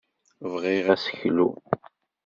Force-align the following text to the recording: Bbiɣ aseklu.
Bbiɣ 0.51 0.87
aseklu. 0.95 1.49